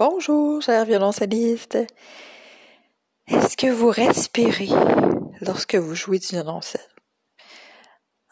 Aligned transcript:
Bonjour, 0.00 0.62
cher 0.62 0.86
violoncelliste. 0.86 1.76
Est-ce 3.26 3.54
que 3.54 3.66
vous 3.66 3.90
respirez 3.90 4.70
lorsque 5.42 5.74
vous 5.74 5.94
jouez 5.94 6.18
du 6.18 6.28
violoncelle? 6.28 6.80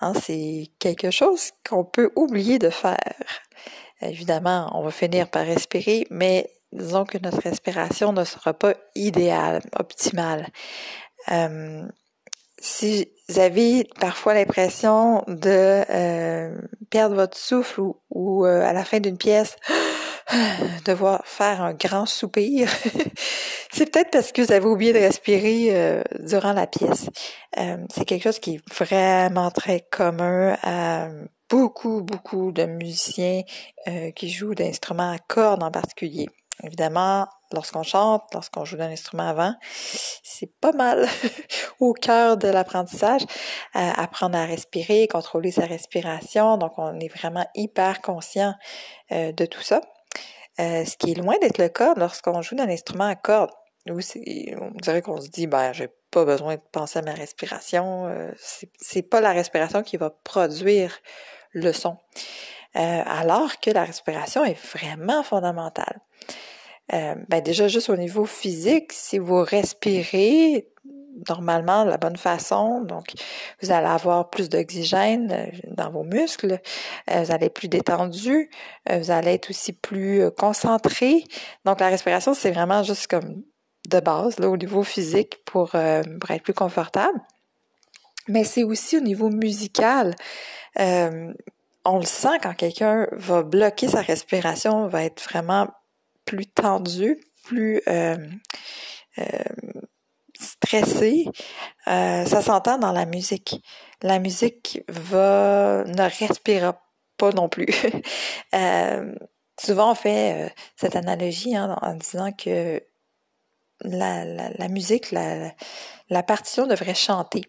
Hein, 0.00 0.14
c'est 0.14 0.70
quelque 0.78 1.10
chose 1.10 1.50
qu'on 1.68 1.84
peut 1.84 2.10
oublier 2.16 2.58
de 2.58 2.70
faire. 2.70 3.12
Évidemment, 4.00 4.70
on 4.72 4.82
va 4.82 4.90
finir 4.90 5.28
par 5.28 5.44
respirer, 5.44 6.06
mais 6.08 6.50
disons 6.72 7.04
que 7.04 7.18
notre 7.18 7.42
respiration 7.42 8.14
ne 8.14 8.24
sera 8.24 8.54
pas 8.54 8.72
idéale, 8.94 9.60
optimale. 9.78 10.46
Euh, 11.30 11.86
si 12.58 13.10
vous 13.28 13.40
avez 13.40 13.86
parfois 14.00 14.32
l'impression 14.32 15.22
de 15.28 15.84
euh, 15.90 16.58
perdre 16.88 17.14
votre 17.14 17.36
souffle 17.36 17.82
ou, 18.08 18.46
euh, 18.46 18.62
à 18.62 18.72
la 18.72 18.86
fin 18.86 19.00
d'une 19.00 19.18
pièce, 19.18 19.54
devoir 20.84 21.22
faire 21.24 21.62
un 21.62 21.74
grand 21.74 22.06
soupir, 22.06 22.68
c'est 23.72 23.90
peut-être 23.90 24.10
parce 24.10 24.32
que 24.32 24.42
vous 24.42 24.52
avez 24.52 24.66
oublié 24.66 24.92
de 24.92 24.98
respirer 24.98 25.68
euh, 25.70 26.02
durant 26.20 26.52
la 26.52 26.66
pièce. 26.66 27.08
c'est 27.56 28.04
quelque 28.04 28.22
chose 28.22 28.38
qui 28.38 28.56
est 28.56 28.74
vraiment 28.74 29.50
très 29.50 29.80
commun 29.80 30.56
à 30.62 31.08
beaucoup, 31.48 32.02
beaucoup 32.02 32.52
de 32.52 32.64
musiciens 32.64 33.42
qui 34.14 34.28
jouent 34.28 34.54
d'instruments 34.54 35.12
à 35.12 35.18
cordes 35.18 35.62
en 35.62 35.70
particulier. 35.70 36.28
Évidemment, 36.64 37.28
lorsqu'on 37.52 37.84
chante, 37.84 38.22
lorsqu'on 38.34 38.64
joue 38.64 38.76
d'un 38.76 38.90
instrument 38.90 39.28
avant, 39.28 39.54
c'est 39.62 40.50
pas 40.60 40.72
mal 40.72 41.06
au 41.80 41.92
cœur 41.92 42.36
de 42.36 42.48
l'apprentissage. 42.48 43.22
Euh, 43.76 43.90
apprendre 43.96 44.36
à 44.36 44.44
respirer, 44.44 45.06
contrôler 45.06 45.52
sa 45.52 45.66
respiration. 45.66 46.56
Donc, 46.58 46.72
on 46.78 46.98
est 46.98 47.14
vraiment 47.14 47.46
hyper 47.54 48.00
conscient 48.00 48.54
euh, 49.12 49.32
de 49.32 49.46
tout 49.46 49.62
ça. 49.62 49.80
Euh, 50.60 50.84
ce 50.84 50.96
qui 50.96 51.12
est 51.12 51.14
loin 51.14 51.36
d'être 51.40 51.58
le 51.58 51.68
cas 51.68 51.94
lorsqu'on 51.96 52.42
joue 52.42 52.56
d'un 52.56 52.68
instrument 52.68 53.06
à 53.06 53.14
cordes. 53.14 53.52
Où 53.88 54.00
on 54.60 54.70
dirait 54.82 55.00
qu'on 55.00 55.20
se 55.20 55.28
dit, 55.28 55.46
ben, 55.46 55.72
j'ai 55.72 55.88
pas 56.10 56.24
besoin 56.24 56.56
de 56.56 56.60
penser 56.72 56.98
à 56.98 57.02
ma 57.02 57.12
respiration. 57.12 58.06
c'est 58.36 59.02
pas 59.02 59.22
la 59.22 59.32
respiration 59.32 59.82
qui 59.82 59.96
va 59.96 60.10
produire 60.10 60.98
le 61.52 61.72
son. 61.72 61.96
alors 62.74 63.60
que 63.60 63.70
la 63.70 63.84
respiration 63.84 64.44
est 64.44 64.58
vraiment 64.74 65.22
fondamentale. 65.22 66.00
Euh, 66.94 67.14
ben 67.28 67.42
déjà 67.42 67.68
juste 67.68 67.90
au 67.90 67.96
niveau 67.96 68.24
physique, 68.24 68.92
si 68.92 69.18
vous 69.18 69.42
respirez 69.42 70.68
normalement 71.28 71.84
de 71.84 71.90
la 71.90 71.96
bonne 71.96 72.16
façon, 72.16 72.82
donc 72.82 73.12
vous 73.62 73.70
allez 73.72 73.86
avoir 73.86 74.30
plus 74.30 74.48
d'oxygène 74.48 75.30
euh, 75.32 75.46
dans 75.74 75.90
vos 75.90 76.04
muscles, 76.04 76.60
euh, 77.10 77.22
vous 77.22 77.32
allez 77.32 77.46
être 77.46 77.54
plus 77.54 77.68
détendu, 77.68 78.50
vous 78.90 79.10
allez 79.10 79.34
être 79.34 79.50
aussi 79.50 79.72
plus 79.72 80.30
concentré. 80.36 81.24
Donc 81.64 81.80
la 81.80 81.88
respiration, 81.88 82.34
c'est 82.34 82.50
vraiment 82.50 82.82
juste 82.82 83.06
comme 83.06 83.42
de 83.88 84.00
base 84.00 84.38
là, 84.38 84.48
au 84.48 84.56
niveau 84.56 84.82
physique 84.82 85.42
pour, 85.44 85.70
pour 85.70 86.30
être 86.30 86.42
plus 86.42 86.54
confortable. 86.54 87.20
Mais 88.28 88.44
c'est 88.44 88.64
aussi 88.64 88.96
au 88.96 89.00
niveau 89.00 89.30
musical. 89.30 90.14
on 90.76 91.98
le 91.98 92.04
sent 92.04 92.38
quand 92.42 92.54
quelqu'un 92.54 93.06
va 93.12 93.42
bloquer 93.42 93.88
sa 93.88 94.00
respiration, 94.00 94.88
va 94.88 95.04
être 95.04 95.22
vraiment 95.22 95.68
plus 96.28 96.46
tendu, 96.46 97.18
plus 97.44 97.80
euh, 97.88 98.16
euh, 99.18 99.24
euh, 100.74 102.24
ça 102.24 102.42
s'entend 102.42 102.78
dans 102.78 102.92
la 102.92 103.06
musique. 103.06 103.62
La 104.02 104.18
musique 104.18 104.82
ne 104.88 106.18
respirera 106.20 106.80
pas 107.16 107.32
non 107.32 107.48
plus. 107.48 107.68
souvent 109.60 109.92
on 109.92 109.94
fait 109.94 110.54
cette 110.76 110.96
analogie 110.96 111.56
hein, 111.56 111.76
en 111.82 111.94
disant 111.94 112.32
que 112.32 112.82
la, 113.80 114.68
musique, 114.68 115.12
la, 115.12 116.22
partition 116.22 116.66
devrait 116.66 116.94
chanter. 116.94 117.42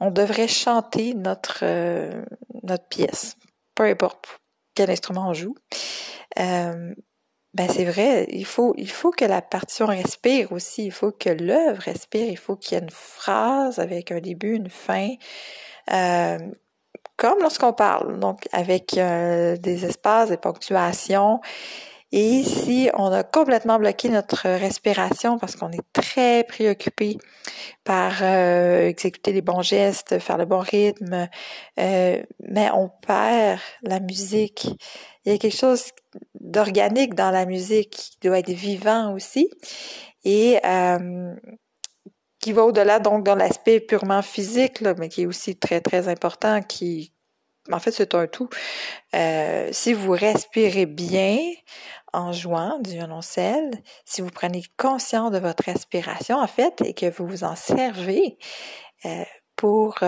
On 0.00 0.10
devrait 0.10 0.48
chanter 0.48 1.14
notre 1.14 1.64
pièce, 2.90 3.36
peu 3.74 3.84
importe 3.84 4.40
quel 4.74 4.90
instrument 4.90 5.28
on 5.28 5.34
joue. 5.34 5.54
Ben 7.54 7.68
c'est 7.68 7.84
vrai, 7.84 8.26
il 8.30 8.46
faut 8.46 8.72
il 8.78 8.90
faut 8.90 9.10
que 9.10 9.26
la 9.26 9.42
partition 9.42 9.84
respire 9.86 10.52
aussi, 10.52 10.86
il 10.86 10.90
faut 10.92 11.12
que 11.12 11.28
l'œuvre 11.28 11.82
respire, 11.82 12.26
il 12.26 12.38
faut 12.38 12.56
qu'il 12.56 12.78
y 12.78 12.80
ait 12.80 12.84
une 12.84 12.90
phrase 12.90 13.78
avec 13.78 14.10
un 14.10 14.20
début, 14.20 14.54
une 14.54 14.70
fin, 14.70 15.10
euh, 15.92 16.38
comme 17.18 17.40
lorsqu'on 17.40 17.72
parle, 17.74 18.18
donc 18.20 18.48
avec 18.52 18.96
euh, 18.98 19.56
des 19.58 19.84
espaces, 19.84 20.30
des 20.30 20.38
ponctuations. 20.38 21.40
Et 22.12 22.44
si 22.44 22.90
on 22.94 23.10
a 23.10 23.22
complètement 23.22 23.78
bloqué 23.78 24.10
notre 24.10 24.48
respiration 24.48 25.38
parce 25.38 25.56
qu'on 25.56 25.72
est 25.72 25.92
très 25.92 26.44
préoccupé 26.44 27.16
par 27.84 28.22
euh, 28.22 28.86
exécuter 28.86 29.32
les 29.32 29.42
bons 29.42 29.62
gestes, 29.62 30.18
faire 30.18 30.38
le 30.38 30.44
bon 30.44 30.60
rythme, 30.60 31.28
mais 31.76 32.70
on 32.74 32.90
perd 33.06 33.58
la 33.82 33.98
musique. 33.98 34.68
Il 35.24 35.32
y 35.32 35.34
a 35.34 35.38
quelque 35.38 35.56
chose 35.56 35.84
d'organique 36.34 37.14
dans 37.14 37.30
la 37.30 37.46
musique 37.46 37.90
qui 37.90 38.28
doit 38.28 38.38
être 38.40 38.50
vivant 38.50 39.14
aussi 39.14 39.48
et 40.24 40.58
euh, 40.64 41.34
qui 42.40 42.52
va 42.52 42.64
au-delà 42.64 42.98
donc 42.98 43.24
dans 43.24 43.34
l'aspect 43.34 43.80
purement 43.80 44.22
physique, 44.22 44.80
là, 44.80 44.94
mais 44.98 45.08
qui 45.08 45.22
est 45.22 45.26
aussi 45.26 45.56
très 45.56 45.80
très 45.80 46.08
important, 46.08 46.60
qui 46.62 47.12
en 47.70 47.78
fait 47.78 47.92
c'est 47.92 48.14
un 48.14 48.26
tout. 48.26 48.48
Euh, 49.14 49.68
si 49.72 49.92
vous 49.92 50.12
respirez 50.12 50.86
bien 50.86 51.38
en 52.12 52.32
jouant 52.32 52.78
du 52.80 52.90
violoncelle, 52.92 53.70
si 54.04 54.20
vous 54.20 54.30
prenez 54.30 54.62
conscience 54.76 55.30
de 55.30 55.38
votre 55.38 55.64
respiration 55.64 56.36
en 56.38 56.46
fait 56.46 56.80
et 56.84 56.94
que 56.94 57.10
vous 57.10 57.26
vous 57.26 57.44
en 57.44 57.56
servez 57.56 58.38
euh, 59.04 59.24
pour 59.56 60.02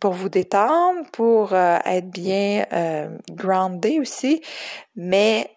pour 0.00 0.12
vous 0.12 0.28
détendre, 0.28 1.08
pour 1.12 1.52
euh, 1.52 1.78
être 1.84 2.10
bien 2.10 2.66
euh, 2.72 3.16
groundé 3.30 4.00
aussi, 4.00 4.42
mais 4.96 5.50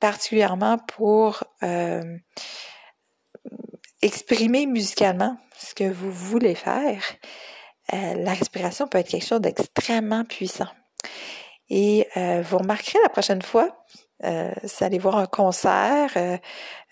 particulièrement 0.00 0.78
pour 0.78 1.44
euh, 1.62 2.16
exprimer 4.02 4.66
musicalement 4.66 5.36
ce 5.56 5.74
que 5.74 5.84
vous 5.84 6.10
voulez 6.10 6.54
faire. 6.54 7.02
la 7.92 8.32
respiration 8.32 8.86
peut 8.86 8.98
être 8.98 9.08
quelque 9.08 9.26
chose 9.26 9.40
d'extrêmement 9.40 10.24
puissant. 10.24 10.68
Et 11.70 12.08
vous 12.42 12.58
remarquerez 12.58 12.98
la 13.02 13.08
prochaine 13.08 13.42
fois, 13.42 13.84
euh, 14.24 14.52
si 14.64 14.84
allez 14.84 14.98
voir 14.98 15.16
un 15.18 15.26
concert, 15.26 16.10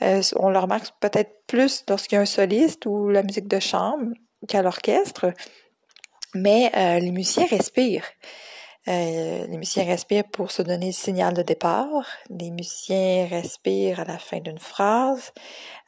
on 0.00 0.50
le 0.50 0.58
remarque 0.58 0.94
peut-être 1.00 1.42
plus 1.46 1.84
lorsqu'il 1.88 2.16
y 2.16 2.18
a 2.18 2.22
un 2.22 2.26
soliste 2.26 2.86
ou 2.86 3.08
la 3.08 3.22
musique 3.22 3.48
de 3.48 3.58
chambre 3.58 4.14
qu'à 4.46 4.62
l'orchestre. 4.62 5.32
Mais 6.34 6.70
euh, 6.76 7.00
les 7.00 7.10
musiciens 7.10 7.46
respirent. 7.46 8.06
Euh, 8.86 9.46
les 9.46 9.56
musiciens 9.56 9.84
respirent 9.84 10.28
pour 10.30 10.50
se 10.50 10.62
donner 10.62 10.86
le 10.86 10.92
signal 10.92 11.34
de 11.34 11.42
départ. 11.42 12.06
Les 12.30 12.50
musiciens 12.50 13.26
respirent 13.26 14.00
à 14.00 14.04
la 14.04 14.18
fin 14.18 14.40
d'une 14.40 14.58
phrase. 14.58 15.32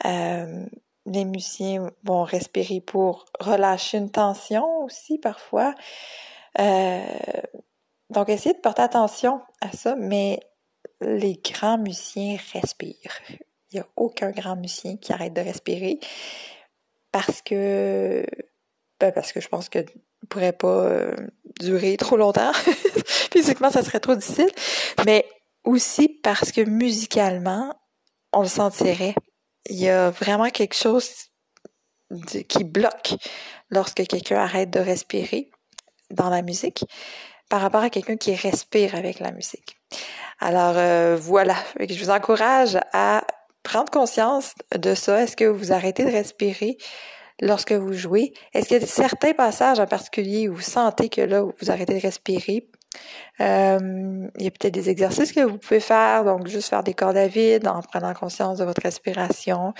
Euh, 0.04 0.66
les 1.06 1.24
musiciens 1.24 1.90
vont 2.04 2.24
respirer 2.24 2.80
pour 2.80 3.26
relâcher 3.38 3.98
une 3.98 4.10
tension 4.10 4.84
aussi 4.84 5.18
parfois. 5.18 5.74
Donc, 8.10 8.28
essayez 8.28 8.54
de 8.54 8.60
porter 8.60 8.82
attention 8.82 9.40
à 9.60 9.72
ça, 9.72 9.94
mais 9.96 10.40
les 11.00 11.34
grands 11.34 11.78
musiciens 11.78 12.36
respirent. 12.52 13.20
Il 13.70 13.76
n'y 13.76 13.80
a 13.80 13.86
aucun 13.96 14.30
grand 14.30 14.56
musicien 14.56 14.96
qui 14.96 15.12
arrête 15.12 15.32
de 15.32 15.40
respirer 15.40 16.00
parce 17.12 17.40
que 17.42 18.26
ben 18.98 19.12
parce 19.12 19.32
que 19.32 19.40
je 19.40 19.48
pense 19.48 19.68
que 19.68 19.78
pourrait 20.28 20.52
pas 20.52 20.84
euh, 20.84 21.14
durer 21.60 21.96
trop 21.96 22.16
longtemps. 22.16 22.52
Physiquement, 23.32 23.70
ça 23.70 23.82
serait 23.82 24.00
trop 24.00 24.14
difficile. 24.14 24.50
Mais 25.06 25.24
aussi 25.64 26.08
parce 26.08 26.52
que 26.52 26.60
musicalement, 26.62 27.74
on 28.32 28.42
le 28.42 28.48
sentirait. 28.48 29.14
Il 29.68 29.78
y 29.78 29.88
a 29.88 30.10
vraiment 30.10 30.50
quelque 30.50 30.74
chose 30.74 31.08
qui 32.48 32.64
bloque 32.64 33.14
lorsque 33.70 34.06
quelqu'un 34.06 34.38
arrête 34.38 34.70
de 34.70 34.80
respirer 34.80 35.50
dans 36.10 36.28
la 36.28 36.42
musique 36.42 36.84
par 37.50 37.60
rapport 37.60 37.82
à 37.82 37.90
quelqu'un 37.90 38.16
qui 38.16 38.34
respire 38.34 38.94
avec 38.94 39.20
la 39.20 39.32
musique. 39.32 39.76
Alors 40.38 40.74
euh, 40.76 41.18
voilà, 41.20 41.56
je 41.78 42.02
vous 42.02 42.08
encourage 42.08 42.78
à 42.94 43.22
prendre 43.62 43.90
conscience 43.90 44.54
de 44.74 44.94
ça. 44.94 45.22
Est-ce 45.22 45.36
que 45.36 45.44
vous 45.44 45.72
arrêtez 45.72 46.04
de 46.04 46.10
respirer 46.10 46.78
lorsque 47.42 47.72
vous 47.72 47.92
jouez? 47.92 48.32
Est-ce 48.54 48.68
qu'il 48.68 48.80
y 48.80 48.82
a 48.82 48.86
certains 48.86 49.34
passages 49.34 49.80
en 49.80 49.86
particulier 49.86 50.48
où 50.48 50.54
vous 50.54 50.62
sentez 50.62 51.10
que 51.10 51.20
là, 51.20 51.42
vous 51.42 51.70
arrêtez 51.70 51.94
de 51.94 52.00
respirer? 52.00 52.68
Euh, 53.40 54.28
il 54.38 54.44
y 54.44 54.46
a 54.46 54.50
peut-être 54.50 54.74
des 54.74 54.90
exercices 54.90 55.32
que 55.32 55.40
vous 55.40 55.58
pouvez 55.58 55.80
faire, 55.80 56.24
donc 56.24 56.46
juste 56.46 56.68
faire 56.68 56.82
des 56.82 56.94
cordes 56.94 57.16
à 57.16 57.26
vide 57.26 57.68
en 57.68 57.82
prenant 57.82 58.12
conscience 58.14 58.58
de 58.58 58.64
votre 58.64 58.82
respiration, 58.82 59.74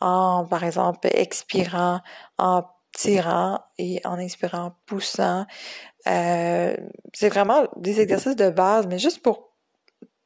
en 0.00 0.44
par 0.44 0.64
exemple 0.64 1.08
expirant, 1.12 2.00
en 2.38 2.62
tirant 2.94 3.60
et 3.78 4.00
en 4.04 4.18
inspirant, 4.18 4.76
poussant. 4.86 5.46
Euh, 6.06 6.76
c'est 7.12 7.28
vraiment 7.28 7.66
des 7.76 8.00
exercices 8.00 8.36
de 8.36 8.50
base, 8.50 8.86
mais 8.86 8.98
juste 8.98 9.20
pour 9.20 9.52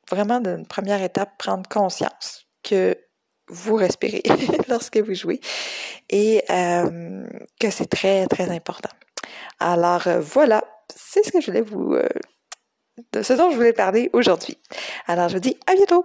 vraiment 0.08 0.40
d'une 0.40 0.66
première 0.66 1.02
étape, 1.02 1.36
prendre 1.38 1.68
conscience 1.68 2.46
que 2.62 2.96
vous 3.48 3.76
respirez 3.76 4.22
lorsque 4.68 4.98
vous 4.98 5.14
jouez 5.14 5.40
et 6.10 6.42
euh, 6.50 7.26
que 7.58 7.70
c'est 7.70 7.86
très, 7.86 8.26
très 8.26 8.50
important. 8.50 8.90
Alors 9.58 10.06
euh, 10.06 10.20
voilà, 10.20 10.62
c'est 10.94 11.24
ce 11.24 11.32
que 11.32 11.40
je 11.40 11.46
voulais 11.46 11.62
vous... 11.62 11.96
de 13.12 13.22
ce 13.22 13.32
dont 13.32 13.50
je 13.50 13.56
voulais 13.56 13.72
parler 13.72 14.10
aujourd'hui. 14.12 14.58
Alors 15.06 15.28
je 15.28 15.34
vous 15.34 15.40
dis 15.40 15.58
à 15.66 15.74
bientôt 15.74 16.04